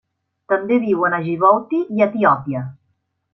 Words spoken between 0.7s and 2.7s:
viuen a Djibouti i a Etiòpia.